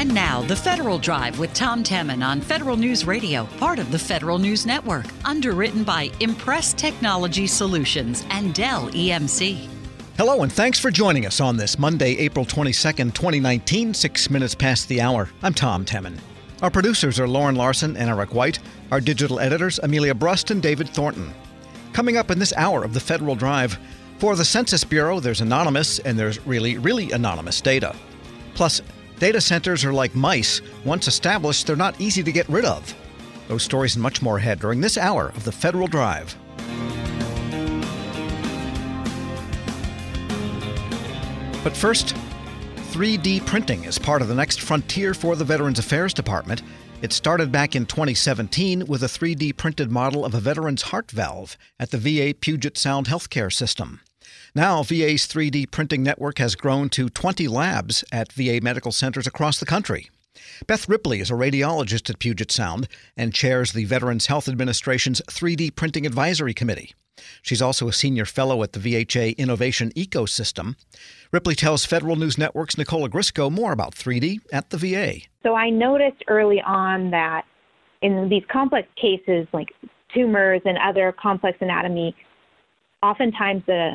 And 0.00 0.14
now, 0.14 0.40
the 0.40 0.56
Federal 0.56 0.96
Drive 0.98 1.38
with 1.38 1.52
Tom 1.52 1.84
Temin 1.84 2.26
on 2.26 2.40
Federal 2.40 2.78
News 2.78 3.04
Radio, 3.04 3.44
part 3.58 3.78
of 3.78 3.92
the 3.92 3.98
Federal 3.98 4.38
News 4.38 4.64
Network, 4.64 5.04
underwritten 5.26 5.84
by 5.84 6.08
Impres 6.20 6.74
Technology 6.74 7.46
Solutions 7.46 8.24
and 8.30 8.54
Dell 8.54 8.88
EMC. 8.92 9.68
Hello, 10.16 10.42
and 10.42 10.50
thanks 10.50 10.78
for 10.78 10.90
joining 10.90 11.26
us 11.26 11.38
on 11.38 11.58
this 11.58 11.78
Monday, 11.78 12.16
April 12.16 12.46
22nd, 12.46 13.12
2019, 13.12 13.92
six 13.92 14.30
minutes 14.30 14.54
past 14.54 14.88
the 14.88 15.02
hour. 15.02 15.28
I'm 15.42 15.52
Tom 15.52 15.84
Temin. 15.84 16.18
Our 16.62 16.70
producers 16.70 17.20
are 17.20 17.28
Lauren 17.28 17.56
Larson 17.56 17.94
and 17.98 18.08
Eric 18.08 18.32
White. 18.32 18.58
Our 18.90 19.02
digital 19.02 19.38
editors, 19.38 19.78
Amelia 19.82 20.14
Brust 20.14 20.50
and 20.50 20.62
David 20.62 20.88
Thornton. 20.88 21.30
Coming 21.92 22.16
up 22.16 22.30
in 22.30 22.38
this 22.38 22.54
hour 22.56 22.84
of 22.84 22.94
the 22.94 23.00
Federal 23.00 23.34
Drive, 23.34 23.78
for 24.16 24.34
the 24.34 24.46
Census 24.46 24.82
Bureau, 24.82 25.20
there's 25.20 25.42
anonymous 25.42 25.98
and 25.98 26.18
there's 26.18 26.40
really, 26.46 26.78
really 26.78 27.12
anonymous 27.12 27.60
data. 27.60 27.94
Plus, 28.54 28.80
Data 29.20 29.38
centers 29.38 29.84
are 29.84 29.92
like 29.92 30.14
mice. 30.14 30.62
Once 30.82 31.06
established, 31.06 31.66
they're 31.66 31.76
not 31.76 32.00
easy 32.00 32.22
to 32.22 32.32
get 32.32 32.48
rid 32.48 32.64
of. 32.64 32.94
Those 33.48 33.62
stories 33.62 33.94
and 33.94 34.02
much 34.02 34.22
more 34.22 34.38
ahead 34.38 34.60
during 34.60 34.80
this 34.80 34.96
hour 34.96 35.28
of 35.36 35.44
the 35.44 35.52
Federal 35.52 35.86
Drive. 35.86 36.34
But 41.62 41.76
first, 41.76 42.16
3D 42.92 43.44
printing 43.44 43.84
is 43.84 43.98
part 43.98 44.22
of 44.22 44.28
the 44.28 44.34
next 44.34 44.62
frontier 44.62 45.12
for 45.12 45.36
the 45.36 45.44
Veterans 45.44 45.78
Affairs 45.78 46.14
Department. 46.14 46.62
It 47.02 47.12
started 47.12 47.52
back 47.52 47.76
in 47.76 47.84
2017 47.84 48.86
with 48.86 49.02
a 49.02 49.06
3D 49.06 49.54
printed 49.54 49.90
model 49.90 50.24
of 50.24 50.32
a 50.32 50.40
veteran's 50.40 50.80
heart 50.80 51.10
valve 51.10 51.58
at 51.78 51.90
the 51.90 51.98
VA 51.98 52.32
Puget 52.32 52.78
Sound 52.78 53.06
Healthcare 53.06 53.52
System. 53.52 54.00
Now, 54.54 54.82
VA's 54.82 55.26
3D 55.26 55.70
printing 55.70 56.02
network 56.02 56.38
has 56.38 56.54
grown 56.54 56.88
to 56.90 57.08
20 57.08 57.48
labs 57.48 58.04
at 58.12 58.32
VA 58.32 58.60
medical 58.62 58.92
centers 58.92 59.26
across 59.26 59.60
the 59.60 59.66
country. 59.66 60.10
Beth 60.66 60.88
Ripley 60.88 61.20
is 61.20 61.30
a 61.30 61.34
radiologist 61.34 62.10
at 62.10 62.18
Puget 62.18 62.50
Sound 62.50 62.88
and 63.16 63.34
chairs 63.34 63.72
the 63.72 63.84
Veterans 63.84 64.26
Health 64.26 64.48
Administration's 64.48 65.20
3D 65.28 65.74
Printing 65.74 66.06
Advisory 66.06 66.54
Committee. 66.54 66.94
She's 67.42 67.62
also 67.62 67.88
a 67.88 67.92
senior 67.92 68.24
fellow 68.24 68.62
at 68.62 68.72
the 68.72 68.80
VHA 68.80 69.36
Innovation 69.36 69.92
Ecosystem. 69.92 70.76
Ripley 71.32 71.54
tells 71.54 71.84
Federal 71.84 72.16
News 72.16 72.38
Network's 72.38 72.78
Nicole 72.78 73.08
Ogrysko 73.08 73.50
more 73.50 73.72
about 73.72 73.94
3D 73.94 74.40
at 74.52 74.70
the 74.70 74.78
VA. 74.78 75.26
So 75.42 75.54
I 75.54 75.70
noticed 75.70 76.24
early 76.28 76.60
on 76.62 77.10
that 77.10 77.44
in 78.02 78.28
these 78.28 78.44
complex 78.50 78.88
cases 79.00 79.46
like 79.52 79.68
tumors 80.14 80.62
and 80.64 80.78
other 80.78 81.12
complex 81.12 81.58
anatomy, 81.60 82.14
oftentimes 83.02 83.62
the 83.66 83.92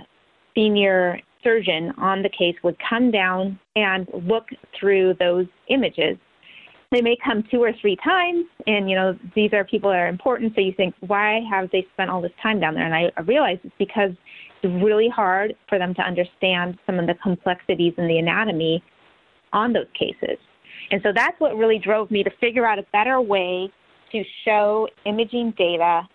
senior 0.56 1.20
surgeon 1.44 1.94
on 1.98 2.23
the 2.23 2.30
case 2.30 2.56
would 2.64 2.78
come 2.89 3.11
down 3.11 3.59
and 3.75 4.08
look 4.25 4.48
through 4.78 5.14
those 5.20 5.45
images. 5.70 6.17
They 6.92 7.02
may 7.02 7.17
come 7.23 7.44
two 7.52 7.61
or 7.61 7.72
three 7.81 7.98
times, 8.03 8.45
and 8.67 8.89
you 8.89 8.95
know 8.95 9.17
these 9.36 9.53
are 9.53 9.64
people 9.64 9.89
that 9.89 10.00
are 10.00 10.08
important. 10.08 10.53
So 10.56 10.61
you 10.61 10.73
think, 10.76 10.95
why 11.02 11.42
have 11.50 11.70
they 11.72 11.86
spent 11.94 12.09
all 12.09 12.22
this 12.22 12.31
time 12.42 12.59
down 12.59 12.73
there? 12.73 12.86
And 12.86 12.95
I, 12.95 13.22
realize 13.22 13.58
it's 13.64 13.76
because 13.78 14.11
it's 14.64 14.83
really 14.83 15.09
hard 15.09 15.56
for 15.67 15.78
them 15.78 15.94
to 15.95 16.02
understand 16.02 16.78
some 16.86 17.00
of 17.00 17.08
the 17.08 17.16
complexities 17.16 17.94
in 17.98 18.08
the 18.08 18.17
anatomy 18.17 18.83
on 19.52 19.73
those 19.73 19.88
cases. 19.98 20.38
And 20.92 21.02
so 21.03 21.11
that's 21.14 21.39
what 21.39 21.56
really 21.58 21.80
drove 21.80 22.11
me 22.11 22.23
to 22.23 22.31
figure 22.39 22.66
out 22.66 22.80
a 22.80 22.86
better 22.94 23.20
way 23.20 23.72
to 24.11 24.23
show 24.45 24.88
imaging 25.06 25.53
data 25.58 26.08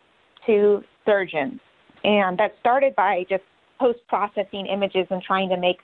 to 0.47 0.83
surgeons. 1.05 1.61
And 2.05 2.39
that 2.39 2.55
started 2.61 2.95
by 2.95 3.27
just 3.29 3.43
post 3.81 3.99
processing 4.09 4.67
images 4.67 5.07
and 5.11 5.23
trying 5.23 5.49
to 5.49 5.57
make 5.57 5.79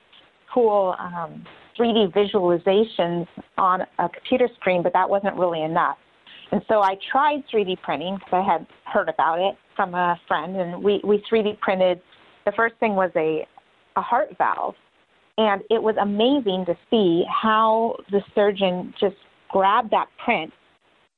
cool 0.52 0.94
um, 0.98 1.44
3D 1.78 2.12
visualizations 2.12 3.26
on 3.58 3.80
a 3.98 4.08
computer 4.08 4.48
screen, 4.60 4.82
but 4.82 4.92
that 4.92 5.08
wasn't 5.08 5.34
really 5.36 5.62
enough. 5.62 5.96
And 6.52 6.62
so 6.68 6.80
I 6.80 6.96
tried 7.10 7.42
3D 7.52 7.80
printing 7.82 8.16
because 8.16 8.44
I 8.44 8.52
had 8.52 8.66
heard 8.84 9.08
about 9.08 9.40
it 9.40 9.56
from 9.74 9.94
a 9.94 10.18
friend, 10.28 10.56
and 10.56 10.82
we, 10.82 11.00
we 11.02 11.22
3D 11.30 11.58
printed. 11.60 12.00
The 12.44 12.52
first 12.52 12.76
thing 12.78 12.94
was 12.94 13.10
a, 13.16 13.46
a 13.96 14.00
heart 14.00 14.28
valve, 14.38 14.74
and 15.38 15.62
it 15.70 15.82
was 15.82 15.96
amazing 16.00 16.64
to 16.66 16.76
see 16.90 17.24
how 17.28 17.96
the 18.10 18.20
surgeon 18.34 18.94
just 19.00 19.16
grabbed 19.50 19.90
that 19.90 20.06
print, 20.24 20.52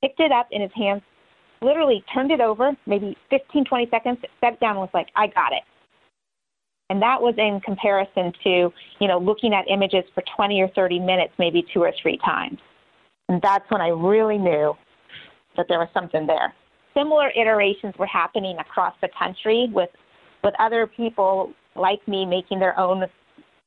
picked 0.01 0.21
it 0.21 0.33
up 0.33 0.49
in 0.51 0.63
his 0.63 0.71
hands, 0.75 1.03
literally 1.61 2.03
turned 2.15 2.31
it 2.31 2.41
over, 2.41 2.73
maybe 2.87 3.17
15, 3.31 3.65
20 3.65 3.89
seconds, 3.91 4.19
it 4.23 4.61
down, 4.61 4.71
and 4.71 4.79
was 4.79 4.91
like, 4.95 5.09
I 5.15 5.27
got 5.27 5.53
it. 5.53 5.63
And 6.91 7.03
that 7.03 7.21
was 7.21 7.35
in 7.37 7.61
comparison 7.61 8.33
to, 8.45 8.73
you 8.99 9.09
know, 9.09 9.19
looking 9.19 9.53
at 9.53 9.67
images 9.69 10.05
for 10.15 10.23
20 10.37 10.61
or 10.63 10.69
30 10.69 10.99
minutes, 10.99 11.33
maybe 11.39 11.65
two 11.73 11.83
or 11.83 11.93
three 12.01 12.19
times. 12.25 12.59
And 13.29 13.43
that's 13.43 13.71
when 13.71 13.81
I 13.81 13.89
really 13.89 14.39
knew 14.39 14.75
that 15.57 15.67
there 15.69 15.79
was 15.79 15.89
something 15.93 16.27
there. 16.27 16.55
Similar 16.95 17.31
iterations 17.31 17.95
were 17.99 18.07
happening 18.07 18.57
across 18.59 18.95
the 19.03 19.09
country 19.19 19.69
with, 19.73 19.91
with 20.43 20.55
other 20.59 20.87
people 20.87 21.53
like 21.77 22.07
me 22.09 22.25
making 22.25 22.59
their 22.59 22.79
own 22.79 23.05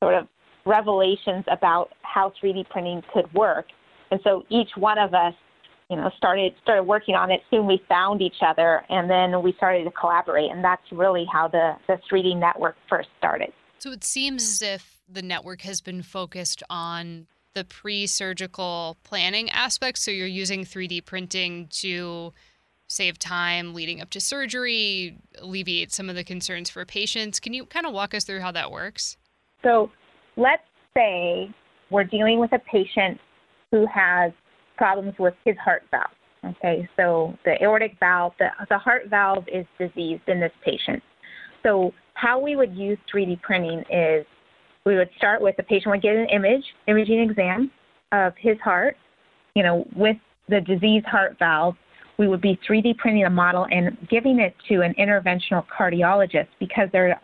sort 0.02 0.16
of 0.16 0.28
revelations 0.66 1.46
about 1.50 1.90
how 2.02 2.34
3D 2.44 2.70
printing 2.70 3.04
could 3.14 3.32
work. 3.34 3.68
And 4.10 4.20
so 4.24 4.44
each 4.50 4.70
one 4.76 4.98
of 4.98 5.14
us 5.14 5.34
you 5.92 5.98
know, 5.98 6.10
started 6.16 6.54
started 6.64 6.84
working 6.84 7.16
on 7.16 7.32
it. 7.32 7.42
Soon 7.52 7.68
we 7.68 7.84
found 7.90 8.22
each 8.22 8.42
other, 8.42 8.84
and 8.90 9.10
then 9.10 9.44
we 9.44 9.52
started 9.58 9.84
to 9.84 9.92
collaborate, 9.92 10.50
and 10.50 10.64
that's 10.64 10.82
really 10.90 11.26
how 11.32 11.50
the 11.50 11.74
the 11.88 12.00
3D 12.10 12.40
network 12.40 12.78
first 12.90 13.10
started. 13.18 13.52
So 13.80 13.92
it 13.92 14.06
seems 14.06 14.42
as 14.42 14.62
if 14.62 15.02
the 15.10 15.22
network 15.22 15.62
has 15.62 15.82
been 15.82 16.02
focused 16.02 16.64
on 16.70 17.28
the 17.56 17.66
pre-surgical 17.66 18.98
planning 19.04 19.50
aspects. 19.50 20.02
So 20.02 20.12
you're 20.12 20.28
using 20.28 20.64
3D 20.64 21.04
printing 21.04 21.68
to 21.72 22.32
save 22.88 23.20
time 23.20 23.74
leading 23.74 24.00
up 24.00 24.10
to 24.12 24.22
surgery, 24.22 25.18
alleviate 25.40 25.92
some 25.92 26.10
of 26.10 26.16
the 26.16 26.24
concerns 26.24 26.70
for 26.70 26.86
patients. 26.86 27.42
Can 27.42 27.54
you 27.54 27.66
kind 27.66 27.86
of 27.86 27.92
walk 27.92 28.14
us 28.14 28.24
through 28.24 28.40
how 28.40 28.54
that 28.54 28.72
works? 28.72 29.18
So 29.62 29.92
let's 30.38 30.64
say 30.94 31.54
we're 31.90 32.06
dealing 32.06 32.40
with 32.40 32.54
a 32.54 32.60
patient 32.60 33.20
who 33.72 33.86
has 33.88 34.32
problems 34.82 35.14
with 35.20 35.36
his 35.46 35.56
heart 35.64 35.84
valve. 35.92 36.10
Okay, 36.44 36.90
so 36.98 37.38
the 37.46 37.54
aortic 37.62 37.98
valve, 38.00 38.34
the, 38.40 38.48
the 38.68 38.80
heart 38.80 39.04
valve 39.12 39.46
is 39.48 39.64
diseased 39.78 40.24
in 40.28 40.40
this 40.40 40.52
patient. 40.66 41.04
So 41.62 41.94
how 42.16 42.40
we 42.40 42.56
would 42.56 42.76
use 42.76 42.98
3D 43.14 43.44
printing 43.44 43.84
is 43.92 44.26
we 44.84 44.96
would 44.96 45.10
start 45.18 45.40
with 45.40 45.56
the 45.58 45.62
patient 45.62 45.92
would 45.92 46.02
get 46.02 46.16
an 46.16 46.26
image, 46.34 46.64
imaging 46.88 47.20
exam 47.20 47.70
of 48.12 48.34
his 48.40 48.58
heart, 48.64 48.98
you 49.54 49.62
know, 49.62 49.86
with 49.96 50.18
the 50.50 50.62
diseased 50.62 51.06
heart 51.06 51.36
valve. 51.38 51.76
We 52.18 52.28
would 52.28 52.42
be 52.42 52.60
3D 52.68 52.98
printing 52.98 53.26
a 53.26 53.30
model 53.30 53.68
and 53.70 53.96
giving 54.10 54.40
it 54.40 54.56
to 54.70 54.82
an 54.82 54.96
interventional 55.00 55.64
cardiologist 55.68 56.48
because 56.60 56.90
there 56.92 57.22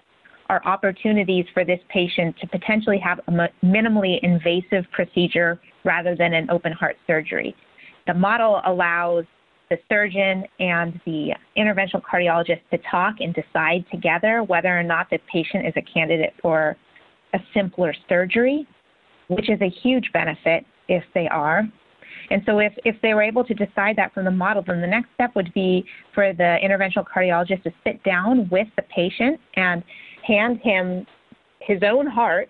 are 0.50 0.62
opportunities 0.64 1.46
for 1.56 1.66
this 1.66 1.80
patient 1.90 2.36
to 2.40 2.48
potentially 2.48 3.00
have 3.00 3.20
a 3.28 3.32
minimally 3.66 4.20
invasive 4.22 4.86
procedure 4.92 5.60
rather 5.84 6.16
than 6.16 6.34
an 6.34 6.50
open 6.50 6.72
heart 6.72 6.96
surgery. 7.06 7.56
The 8.08 8.14
model 8.14 8.62
allows 8.66 9.26
the 9.70 9.78
surgeon 9.90 10.46
and 10.60 11.00
the 11.06 11.32
interventional 11.58 12.02
cardiologist 12.02 12.62
to 12.72 12.78
talk 12.90 13.16
and 13.20 13.36
decide 13.36 13.86
together 13.92 14.44
whether 14.44 14.70
or 14.70 14.84
not 14.84 15.10
the 15.10 15.20
patient 15.32 15.68
is 15.68 15.74
a 15.76 15.82
candidate 15.82 16.34
for 16.42 16.78
a 17.34 17.40
simpler 17.54 17.94
surgery, 18.08 18.66
which 19.28 19.50
is 19.50 19.60
a 19.62 19.70
huge 19.70 20.10
benefit 20.14 20.66
if 20.88 21.04
they 21.14 21.28
are. 21.28 21.64
And 22.30 22.42
so, 22.46 22.60
if, 22.60 22.74
if 22.84 22.96
they 23.02 23.14
were 23.14 23.22
able 23.22 23.44
to 23.44 23.54
decide 23.54 23.96
that 23.98 24.14
from 24.14 24.26
the 24.26 24.32
model, 24.32 24.64
then 24.66 24.82
the 24.82 24.88
next 24.88 25.10
step 25.14 25.36
would 25.36 25.54
be 25.54 25.86
for 26.14 26.34
the 26.34 26.58
interventional 26.64 27.06
cardiologist 27.06 27.64
to 27.64 27.72
sit 27.84 28.04
down 28.04 28.50
with 28.50 28.68
the 28.76 28.84
patient 28.84 29.40
and 29.56 29.84
hand 30.26 30.60
him 30.62 31.06
his 31.60 31.80
own 31.84 32.08
heart, 32.08 32.50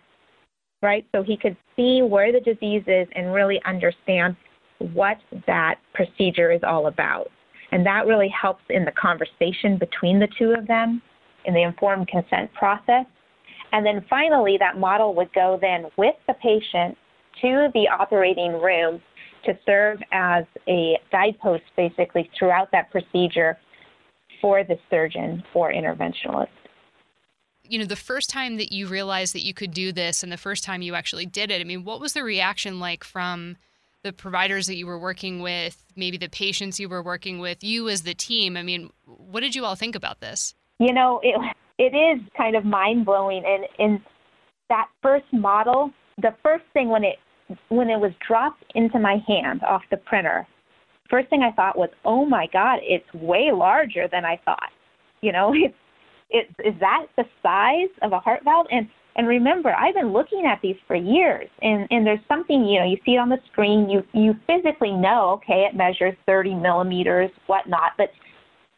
right? 0.82 1.06
So 1.12 1.24
he 1.24 1.38
could 1.38 1.58
see 1.76 2.02
where 2.02 2.32
the 2.32 2.40
disease 2.40 2.84
is 2.88 3.08
and 3.16 3.34
really 3.34 3.60
understand 3.66 4.36
what 4.80 5.18
that 5.48 5.76
procedure 5.94 6.52
is 6.52 6.62
all 6.64 6.88
about. 6.88 7.30
And 7.72 7.86
that 7.86 8.06
really 8.06 8.30
helps 8.30 8.64
in 8.70 8.86
the 8.86 8.92
conversation 8.92 9.78
between 9.78 10.20
the 10.20 10.28
two 10.38 10.54
of 10.58 10.68
them 10.68 11.02
in 11.46 11.54
the 11.54 11.64
informed 11.64 12.08
consent 12.08 12.54
process. 12.54 13.06
And 13.72 13.86
then 13.86 14.06
finally, 14.10 14.58
that 14.60 14.78
model 14.78 15.14
would 15.16 15.34
go 15.34 15.58
then 15.60 15.86
with 15.98 16.16
the 16.28 16.34
patient 16.36 16.98
to 17.42 17.70
the 17.74 17.88
operating 17.88 18.54
room 18.54 19.02
to 19.46 19.58
serve 19.66 20.00
as 20.12 20.46
a 20.68 20.98
guidepost 21.12 21.64
basically 21.76 22.30
throughout 22.38 22.72
that 22.72 22.90
procedure 22.92 23.58
for 24.42 24.64
the 24.64 24.78
surgeon 24.90 25.44
or 25.54 25.72
interventionalist 25.72 26.48
you 27.70 27.80
know, 27.80 27.86
the 27.86 27.96
first 27.96 28.30
time 28.30 28.58
that 28.58 28.72
you 28.72 28.88
realized 28.88 29.34
that 29.34 29.44
you 29.44 29.54
could 29.54 29.72
do 29.72 29.92
this 29.92 30.24
and 30.24 30.32
the 30.32 30.38
first 30.38 30.64
time 30.64 30.82
you 30.82 30.96
actually 30.96 31.26
did 31.26 31.52
it, 31.52 31.62
I 31.62 31.64
mean, 31.64 31.84
what 31.84 32.00
was 32.00 32.14
the 32.14 32.24
reaction 32.24 32.80
like 32.80 33.04
from 33.04 33.58
the 34.04 34.14
providers 34.14 34.68
that 34.68 34.76
you 34.76 34.88
were 34.88 35.00
working 35.00 35.42
with, 35.42 35.84
maybe 35.96 36.18
the 36.18 36.30
patients 36.30 36.80
you 36.80 36.88
were 36.90 37.04
working 37.04 37.40
with, 37.40 37.64
you 37.64 37.90
as 37.90 38.04
the 38.04 38.14
team? 38.14 38.58
I 38.58 38.64
mean, 38.64 38.92
what 39.06 39.42
did 39.42 39.56
you 39.56 39.66
all 39.66 39.76
think 39.76 39.96
about 39.96 40.22
this? 40.22 40.56
You 40.80 40.94
know, 40.94 41.20
it 41.24 41.36
it 41.78 41.96
is 41.96 42.22
kind 42.36 42.56
of 42.56 42.66
mind 42.66 43.06
blowing 43.06 43.44
and 43.46 43.66
in 43.78 44.02
that 44.70 44.88
first 45.02 45.26
model, 45.32 45.92
the 46.18 46.34
first 46.44 46.64
thing 46.74 46.90
when 46.90 47.04
it 47.04 47.18
when 47.70 47.90
it 47.90 48.00
was 48.00 48.12
dropped 48.26 48.64
into 48.76 49.00
my 49.00 49.18
hand 49.28 49.64
off 49.64 49.82
the 49.90 49.98
printer, 49.98 50.46
first 51.10 51.30
thing 51.30 51.42
I 51.42 51.52
thought 51.52 51.78
was, 51.78 51.90
"Oh 52.04 52.26
my 52.26 52.48
God, 52.52 52.80
it's 52.82 53.12
way 53.14 53.52
larger 53.54 54.08
than 54.08 54.26
I 54.26 54.38
thought." 54.44 54.72
You 55.22 55.32
know, 55.32 55.54
it's 55.56 55.76
it 56.30 56.48
is 56.64 56.74
that 56.80 57.08
the 57.16 57.24
size 57.42 57.90
of 58.02 58.14
a 58.14 58.20
heart 58.20 58.44
valve? 58.44 58.68
And 58.72 58.88
and 59.16 59.28
remember, 59.28 59.74
I've 59.74 59.96
been 59.96 60.14
looking 60.14 60.46
at 60.46 60.62
these 60.62 60.76
for 60.88 60.96
years, 60.96 61.50
and 61.62 61.88
and 61.90 62.06
there's 62.06 62.20
something 62.28 62.66
you 62.66 62.80
know 62.80 62.86
you 62.86 62.98
see 63.06 63.14
it 63.14 63.18
on 63.18 63.30
the 63.30 63.40
screen, 63.52 63.90
you 63.90 64.04
you 64.14 64.36
physically 64.46 64.92
know, 64.92 65.32
okay, 65.42 65.68
it 65.70 65.76
measures 65.76 66.16
30 66.26 66.56
millimeters, 66.56 67.32
whatnot, 67.48 67.94
but 67.98 68.10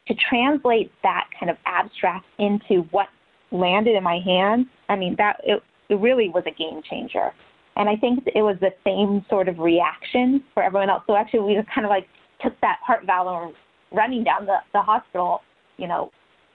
to 0.08 0.14
translate 0.28 0.90
that 1.02 1.28
kind 1.38 1.50
of 1.50 1.56
abstract 1.66 2.26
into 2.38 2.82
what 2.90 3.06
landed 3.52 3.96
in 3.96 4.02
my 4.02 4.18
hand, 4.24 4.66
I 4.88 4.96
mean 4.96 5.14
that 5.18 5.36
it, 5.44 5.62
it 5.88 5.96
really 5.96 6.28
was 6.28 6.44
a 6.46 6.50
game 6.50 6.82
changer. 6.88 7.32
And 7.76 7.88
I 7.88 7.96
think 7.96 8.24
it 8.26 8.42
was 8.42 8.56
the 8.60 8.72
same 8.84 9.24
sort 9.30 9.48
of 9.48 9.58
reaction 9.58 10.42
for 10.54 10.62
everyone 10.62 10.90
else. 10.90 11.02
So 11.06 11.16
actually, 11.16 11.40
we 11.40 11.54
just 11.54 11.68
kind 11.72 11.84
of 11.84 11.90
like 11.90 12.06
took 12.42 12.58
that 12.60 12.78
heart 12.84 13.04
valve 13.06 13.26
and 13.28 13.36
were 13.36 13.96
running 13.96 14.24
down 14.24 14.46
the, 14.46 14.56
the 14.72 14.80
hospital, 14.80 15.42
you 15.76 15.86
know, 15.86 16.10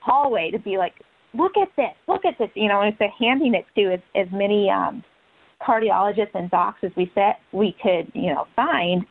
hallway 0.06 0.52
to 0.52 0.60
be 0.60 0.78
like, 0.78 0.94
look 1.34 1.54
at 1.58 1.70
this, 1.76 1.94
look 2.08 2.26
at 2.26 2.38
this, 2.38 2.50
you 2.54 2.68
know, 2.68 2.82
and 2.82 2.92
instead 2.92 3.10
handing 3.20 3.56
it 3.56 3.66
to 3.76 3.94
as, 3.94 4.00
as 4.16 4.28
many 4.32 4.70
um, 4.70 5.04
cardiologists 5.62 6.36
and 6.36 6.50
docs 6.52 6.80
as 6.84 6.92
we 6.96 7.12
said 7.16 7.34
we 7.52 7.76
could, 7.82 8.12
you 8.14 8.34
know, 8.34 8.46
find, 8.56 9.06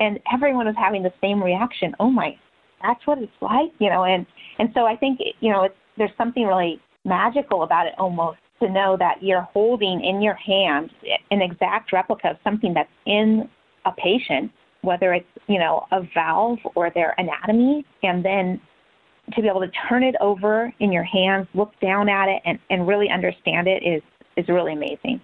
and 0.00 0.18
everyone 0.32 0.66
was 0.66 0.74
having 0.78 1.02
the 1.02 1.12
same 1.20 1.42
reaction. 1.42 1.94
Oh 2.00 2.10
my, 2.10 2.36
that's 2.82 3.06
what 3.06 3.18
it's 3.18 3.32
like, 3.40 3.72
you 3.78 3.90
know, 3.90 4.04
and 4.04 4.26
and 4.58 4.70
so 4.74 4.84
I 4.84 4.96
think 4.96 5.20
you 5.40 5.52
know 5.52 5.64
it's 5.64 5.74
there's 5.98 6.10
something 6.18 6.44
really 6.44 6.80
magical 7.04 7.62
about 7.62 7.86
it 7.86 7.94
almost 7.98 8.38
to 8.60 8.70
know 8.70 8.96
that 8.98 9.22
you're 9.22 9.42
holding 9.52 10.02
in 10.04 10.22
your 10.22 10.34
hand 10.34 10.90
an 11.30 11.42
exact 11.42 11.92
replica 11.92 12.30
of 12.30 12.36
something 12.42 12.74
that's 12.74 12.88
in 13.06 13.48
a 13.84 13.92
patient, 13.92 14.50
whether 14.82 15.14
it's 15.14 15.26
you 15.46 15.58
know 15.58 15.86
a 15.92 16.00
valve 16.14 16.58
or 16.74 16.90
their 16.94 17.14
anatomy, 17.18 17.84
and 18.02 18.24
then 18.24 18.60
to 19.34 19.42
be 19.42 19.48
able 19.48 19.60
to 19.60 19.70
turn 19.88 20.02
it 20.02 20.14
over 20.20 20.72
in 20.80 20.92
your 20.92 21.04
hands, 21.04 21.46
look 21.54 21.72
down 21.80 22.08
at 22.08 22.28
it, 22.28 22.42
and, 22.44 22.58
and 22.70 22.86
really 22.86 23.08
understand 23.10 23.66
it 23.66 23.82
is 23.82 24.02
is 24.36 24.48
really 24.48 24.72
amazing. 24.72 25.20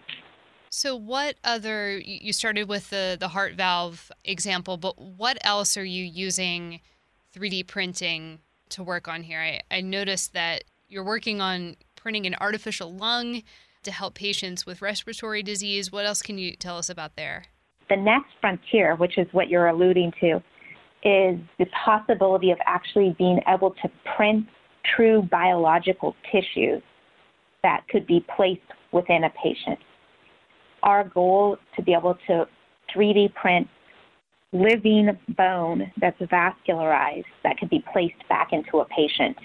So, 0.70 0.96
what 0.96 1.36
other 1.44 1.98
you 1.98 2.32
started 2.32 2.68
with 2.68 2.90
the 2.90 3.16
the 3.18 3.28
heart 3.28 3.54
valve 3.54 4.10
example, 4.24 4.76
but 4.76 4.98
what 4.98 5.38
else 5.42 5.76
are 5.76 5.84
you 5.84 6.04
using 6.04 6.80
3D 7.36 7.66
printing 7.66 8.38
to 8.70 8.82
work 8.82 9.06
on 9.06 9.22
here? 9.22 9.40
I, 9.40 9.60
I 9.70 9.80
noticed 9.82 10.32
that 10.32 10.64
you're 10.88 11.04
working 11.04 11.40
on 11.40 11.76
printing 11.94 12.26
an 12.26 12.34
artificial 12.40 12.92
lung 12.92 13.42
to 13.82 13.90
help 13.90 14.14
patients 14.14 14.64
with 14.64 14.82
respiratory 14.82 15.42
disease. 15.42 15.92
What 15.92 16.06
else 16.06 16.22
can 16.22 16.38
you 16.38 16.56
tell 16.56 16.78
us 16.78 16.88
about 16.88 17.16
there? 17.16 17.44
The 17.88 17.96
next 17.96 18.30
frontier, 18.40 18.96
which 18.96 19.18
is 19.18 19.26
what 19.32 19.48
you're 19.48 19.66
alluding 19.66 20.12
to, 20.20 20.42
is 21.04 21.38
the 21.58 21.66
possibility 21.84 22.50
of 22.50 22.58
actually 22.64 23.14
being 23.18 23.40
able 23.48 23.70
to 23.82 23.90
print 24.16 24.46
true 24.96 25.22
biological 25.30 26.14
tissues 26.30 26.82
that 27.62 27.86
could 27.88 28.06
be 28.06 28.24
placed 28.36 28.60
within 28.92 29.24
a 29.24 29.30
patient. 29.30 29.78
Our 30.82 31.08
goal 31.08 31.56
to 31.76 31.82
be 31.82 31.92
able 31.92 32.16
to 32.26 32.46
3D 32.94 33.34
print 33.34 33.68
living 34.52 35.08
bone 35.36 35.90
that's 36.00 36.20
vascularized 36.20 37.24
that 37.42 37.56
could 37.58 37.70
be 37.70 37.82
placed 37.92 38.28
back 38.28 38.52
into 38.52 38.78
a 38.78 38.84
patient. 38.86 39.36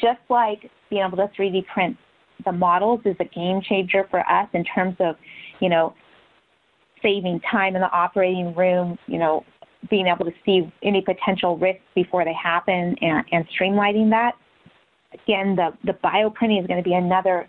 Just 0.00 0.20
like 0.28 0.70
being 0.90 1.02
able 1.06 1.16
to 1.16 1.28
3D 1.38 1.66
print 1.66 1.96
the 2.44 2.52
models 2.52 3.00
is 3.04 3.16
a 3.20 3.24
game 3.24 3.60
changer 3.62 4.06
for 4.10 4.20
us 4.28 4.48
in 4.52 4.64
terms 4.64 4.96
of, 4.98 5.14
you 5.60 5.68
know, 5.68 5.94
saving 7.02 7.40
time 7.50 7.76
in 7.76 7.82
the 7.82 7.90
operating 7.90 8.54
room, 8.54 8.98
you 9.06 9.18
know, 9.18 9.44
being 9.90 10.06
able 10.06 10.24
to 10.24 10.32
see 10.44 10.72
any 10.82 11.00
potential 11.00 11.56
risks 11.58 11.82
before 11.94 12.24
they 12.24 12.34
happen 12.34 12.96
and, 13.00 13.24
and 13.32 13.44
streamlining 13.48 14.10
that. 14.10 14.32
Again, 15.12 15.56
the, 15.56 15.70
the 15.84 15.92
bioprinting 16.04 16.60
is 16.60 16.66
going 16.66 16.82
to 16.82 16.88
be 16.88 16.94
another 16.94 17.48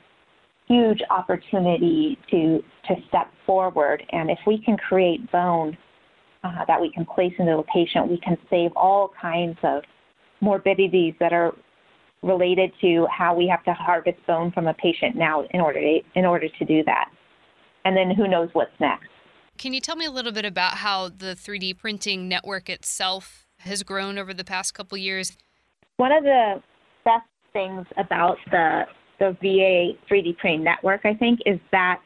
huge 0.68 1.00
opportunity 1.10 2.18
to, 2.30 2.64
to 2.88 2.96
step 3.08 3.32
forward. 3.46 4.04
And 4.12 4.30
if 4.30 4.40
we 4.46 4.58
can 4.58 4.78
create 4.78 5.32
bone 5.32 5.78
uh, 6.44 6.66
that 6.68 6.80
we 6.82 6.92
can 6.92 7.06
place 7.06 7.34
into 7.40 7.58
a 7.58 7.64
patient, 7.64 8.10
we 8.10 8.18
can 8.18 8.38
save 8.50 8.72
all 8.76 9.12
kinds 9.22 9.58
of 9.64 9.84
morbidities 10.42 11.14
that 11.20 11.32
are 11.32 11.54
related 12.22 12.72
to 12.82 13.06
how 13.12 13.36
we 13.36 13.48
have 13.48 13.64
to 13.66 13.74
harvest 13.74 14.18
bone 14.26 14.52
from 14.52 14.68
a 14.68 14.74
patient 14.74 15.16
now 15.16 15.46
in 15.52 15.62
order 15.62 15.80
to, 15.80 16.00
in 16.16 16.26
order 16.26 16.48
to 16.48 16.66
do 16.66 16.84
that. 16.86 17.10
And 17.86 17.96
then 17.96 18.12
who 18.12 18.28
knows 18.28 18.50
what's 18.54 18.72
next. 18.80 19.10
Can 19.58 19.74
you 19.74 19.80
tell 19.80 19.96
me 19.96 20.06
a 20.06 20.12
little 20.12 20.32
bit 20.32 20.46
about 20.46 20.76
how 20.76 21.10
the 21.10 21.36
3D 21.36 21.78
printing 21.78 22.28
network 22.28 22.70
itself 22.70 23.46
has 23.60 23.84
grown 23.84 24.18
over 24.18 24.34
the 24.34 24.44
past 24.44 24.74
couple 24.74 24.98
years? 24.98 25.38
One 25.98 26.12
of 26.12 26.24
the 26.24 26.62
best 27.06 27.26
things 27.54 27.86
about 27.98 28.38
the 28.52 28.84
the 29.20 29.38
VA 29.42 29.98
3D 30.12 30.38
printing 30.38 30.64
network, 30.64 31.02
I 31.06 31.14
think, 31.14 31.40
is 31.46 31.60
that 31.72 32.02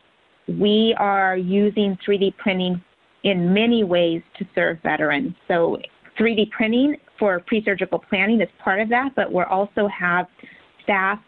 we 0.48 0.94
are 1.00 1.38
using 1.38 1.98
3D 2.06 2.36
printing 2.38 2.84
in 3.24 3.54
many 3.54 3.84
ways 3.84 4.22
to 4.38 4.46
serve 4.54 4.78
veterans. 4.84 5.34
So 5.48 5.78
3D 6.20 6.52
printing 6.52 6.98
for 7.18 7.40
pre-surgical 7.40 8.00
planning 8.00 8.42
is 8.42 8.50
part 8.64 8.82
of 8.82 8.90
that, 8.90 9.16
but 9.16 9.32
we 9.32 9.42
also 9.44 9.88
have 9.88 10.28
staff 10.84 11.20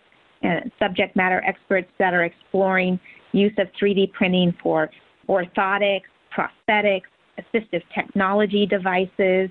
and 0.41 0.71
subject 0.79 1.15
matter 1.15 1.41
experts 1.45 1.89
that 1.97 2.13
are 2.13 2.23
exploring 2.23 2.99
use 3.31 3.53
of 3.57 3.67
3D 3.81 4.11
printing 4.13 4.53
for 4.61 4.89
orthotics, 5.29 6.03
prosthetics, 6.35 7.03
assistive 7.39 7.83
technology 7.93 8.65
devices, 8.65 9.49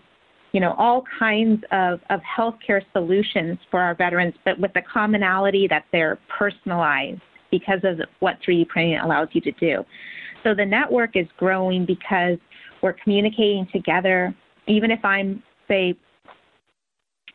you 0.53 0.61
know, 0.61 0.75
all 0.79 1.05
kinds 1.19 1.63
of, 1.73 2.01
of 2.11 2.21
healthcare 2.21 2.83
solutions 2.93 3.59
for 3.71 3.81
our 3.81 3.95
veterans, 3.95 4.35
but 4.45 4.59
with 4.59 4.73
the 4.75 4.83
commonality 4.83 5.67
that 5.69 5.85
they're 5.93 6.19
personalized 6.37 7.21
because 7.51 7.81
of 7.85 8.01
what 8.21 8.37
3D 8.47 8.69
printing 8.69 8.99
allows 8.99 9.29
you 9.33 9.41
to 9.41 9.53
do. 9.53 9.85
So 10.45 10.55
the 10.55 10.65
network 10.65 11.17
is 11.17 11.27
growing 11.37 11.85
because 11.85 12.39
we're 12.83 12.95
communicating 12.95 13.67
together. 13.73 14.35
Even 14.67 14.91
if 14.91 15.05
I'm, 15.05 15.43
say, 15.67 15.95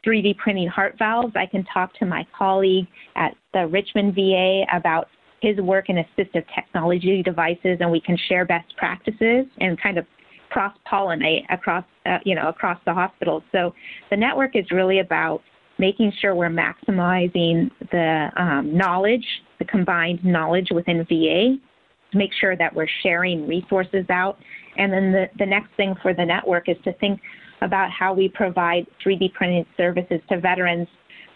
3D 0.06 0.38
printing 0.38 0.68
heart 0.68 0.96
valves, 0.98 1.34
I 1.36 1.46
can 1.46 1.64
talk 1.66 1.94
to 2.00 2.06
my 2.06 2.26
colleague 2.38 2.88
at 3.16 3.36
the 3.54 3.68
Richmond 3.68 4.16
VA 4.16 4.64
about 4.74 5.08
his 5.44 5.58
work 5.58 5.90
in 5.90 5.98
assistive 5.98 6.46
technology 6.56 7.22
devices, 7.22 7.78
and 7.82 7.92
we 7.92 8.00
can 8.00 8.18
share 8.30 8.46
best 8.46 8.76
practices 8.78 9.46
and 9.60 9.80
kind 9.80 9.98
of 9.98 10.06
cross 10.50 10.76
pollinate 10.90 11.44
across 11.50 11.84
uh, 12.06 12.20
you 12.24 12.34
know 12.34 12.48
across 12.48 12.80
the 12.86 12.94
hospital. 12.94 13.44
So 13.52 13.74
the 14.10 14.18
network 14.18 14.56
is 14.56 14.66
really 14.72 15.00
about 15.00 15.42
making 15.80 16.14
sure 16.22 16.34
we're 16.34 16.50
maximizing 16.50 17.70
the 17.92 18.30
um, 18.38 18.76
knowledge, 18.76 19.26
the 19.60 19.66
combined 19.66 20.24
knowledge 20.24 20.70
within 20.72 21.04
VA, 21.10 21.58
to 22.12 22.18
make 22.18 22.32
sure 22.40 22.56
that 22.56 22.74
we're 22.74 22.88
sharing 23.02 23.48
resources 23.48 24.06
out. 24.10 24.38
And 24.78 24.94
then 24.94 25.12
the, 25.12 25.26
the 25.40 25.46
next 25.46 25.70
thing 25.76 25.96
for 26.02 26.14
the 26.14 26.24
network 26.24 26.70
is 26.70 26.78
to 26.86 26.94
think 26.94 27.20
about 27.62 27.90
how 27.92 28.14
we 28.14 28.30
provide 28.30 28.86
3D 29.06 29.34
printed 29.34 29.66
services 29.76 30.22
to 30.30 30.40
veterans 30.40 30.88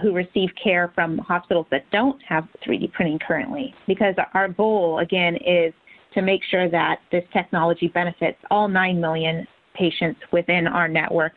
who 0.02 0.14
receive 0.14 0.50
care 0.62 0.92
from 0.94 1.18
hospitals 1.18 1.66
that 1.72 1.90
don't 1.92 2.22
have 2.24 2.48
3D 2.66 2.92
printing 2.94 3.20
currently. 3.20 3.74
Because 3.88 4.16
our 4.34 4.48
goal, 4.48 5.00
again, 5.00 5.36
is 5.38 5.74
to 6.14 6.22
make 6.22 6.42
sure 6.50 6.70
that 6.70 7.00
this 7.12 7.24
technology 7.34 7.88
benefits 7.88 8.38
all 8.52 8.68
9 8.68 9.00
million 9.00 9.48
patients 9.74 10.20
within 10.32 10.68
our 10.68 10.88
network, 10.88 11.34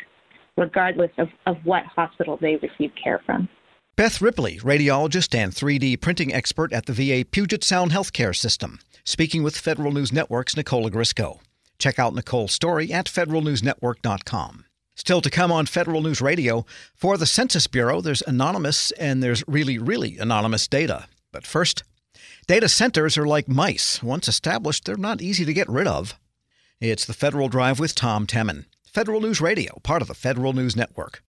regardless 0.57 1.11
of, 1.19 1.29
of 1.47 1.57
what 1.65 1.85
hospital 1.85 2.39
they 2.41 2.57
receive 2.57 2.91
care 3.03 3.21
from. 3.25 3.49
Beth 3.97 4.23
Ripley, 4.23 4.59
radiologist 4.59 5.35
and 5.35 5.53
3D 5.53 6.01
printing 6.01 6.33
expert 6.33 6.73
at 6.73 6.87
the 6.87 6.93
VA 6.93 7.25
Puget 7.25 7.63
Sound 7.63 7.93
Healthcare 7.93 8.35
System, 8.35 8.79
speaking 9.05 9.43
with 9.43 9.57
Federal 9.57 9.93
News 9.93 10.13
Network's 10.13 10.57
Nicole 10.57 10.89
Ogrysko. 10.89 11.41
Check 11.79 11.99
out 11.99 12.15
Nicole's 12.15 12.53
story 12.53 12.93
at 12.93 13.07
federalnewsnetwork.com. 13.07 14.65
Still 15.01 15.23
to 15.23 15.31
come 15.31 15.51
on 15.51 15.65
Federal 15.65 16.03
News 16.03 16.21
Radio, 16.21 16.67
for 16.95 17.17
the 17.17 17.25
Census 17.25 17.67
Bureau, 17.67 18.03
there's 18.03 18.21
anonymous 18.21 18.91
and 18.91 19.23
there's 19.23 19.43
really, 19.49 19.79
really 19.79 20.19
anonymous 20.19 20.69
data. 20.69 21.07
But 21.33 21.47
first, 21.47 21.85
data 22.47 22.69
centers 22.69 23.17
are 23.17 23.27
like 23.27 23.49
mice. 23.49 24.03
Once 24.03 24.29
established, 24.29 24.85
they're 24.85 24.99
not 24.99 25.23
easy 25.23 25.47
to 25.47 25.55
get 25.55 25.71
rid 25.71 25.87
of. 25.87 26.19
It's 26.83 27.07
the 27.07 27.15
Federal 27.15 27.49
Drive 27.49 27.81
with 27.81 27.95
Tom 27.95 28.27
Temin. 28.27 28.67
Federal 28.85 29.23
News 29.23 29.41
Radio, 29.41 29.79
part 29.83 30.03
of 30.03 30.09
the 30.09 30.13
Federal 30.13 30.53
News 30.53 30.77
Network. 30.77 31.23